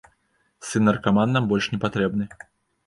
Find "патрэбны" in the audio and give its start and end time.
1.87-2.25